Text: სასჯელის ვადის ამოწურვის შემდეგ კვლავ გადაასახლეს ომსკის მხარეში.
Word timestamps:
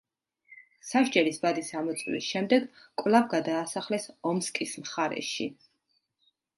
სასჯელის 0.91 1.37
ვადის 1.43 1.69
ამოწურვის 1.83 2.31
შემდეგ 2.31 2.67
კვლავ 3.03 3.31
გადაასახლეს 3.37 4.11
ომსკის 4.35 4.77
მხარეში. 4.87 5.53